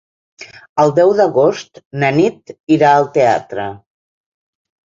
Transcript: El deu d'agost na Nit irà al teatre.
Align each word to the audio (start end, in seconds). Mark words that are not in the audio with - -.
El 0.83 0.93
deu 0.99 1.11
d'agost 1.19 1.77
na 2.05 2.11
Nit 2.17 2.57
irà 2.79 2.95
al 3.03 3.09
teatre. 3.19 3.71